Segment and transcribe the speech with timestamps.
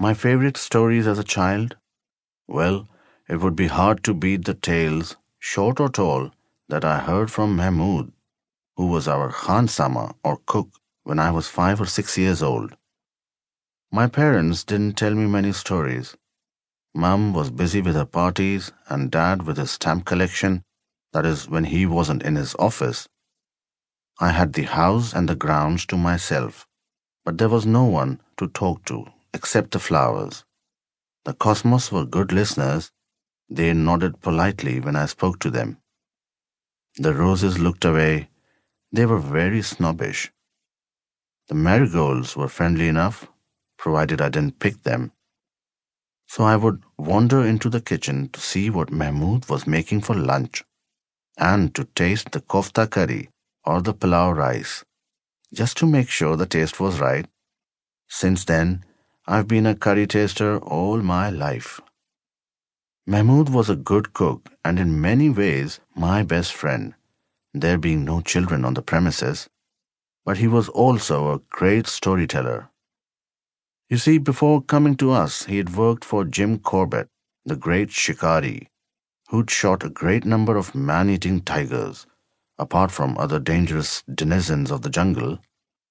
[0.00, 1.76] My favorite stories as a child?
[2.46, 2.86] Well,
[3.28, 6.30] it would be hard to beat the tales, short or tall,
[6.68, 8.12] that I heard from Mahmood,
[8.76, 10.68] who was our Khansama or cook
[11.02, 12.76] when I was five or six years old.
[13.90, 16.16] My parents didn't tell me many stories.
[16.94, 20.62] Mum was busy with her parties and Dad with his stamp collection,
[21.12, 23.08] that is, when he wasn't in his office.
[24.20, 26.68] I had the house and the grounds to myself,
[27.24, 30.44] but there was no one to talk to except the flowers.
[31.24, 32.90] The cosmos were good listeners.
[33.50, 35.78] They nodded politely when I spoke to them.
[36.96, 38.30] The roses looked away.
[38.92, 40.32] They were very snobbish.
[41.48, 43.26] The marigolds were friendly enough,
[43.78, 45.12] provided I didn't pick them.
[46.26, 50.64] So I would wander into the kitchen to see what Mahmood was making for lunch
[51.38, 53.30] and to taste the kofta curry
[53.64, 54.84] or the pilau rice,
[55.54, 57.26] just to make sure the taste was right.
[58.08, 58.84] Since then,
[59.30, 61.82] I've been a curry taster all my life.
[63.06, 66.94] Mahmood was a good cook and in many ways my best friend,
[67.52, 69.46] there being no children on the premises,
[70.24, 72.70] but he was also a great storyteller.
[73.90, 77.08] You see, before coming to us, he had worked for Jim Corbett,
[77.44, 78.68] the great shikari,
[79.28, 82.06] who'd shot a great number of man eating tigers,
[82.58, 85.38] apart from other dangerous denizens of the jungle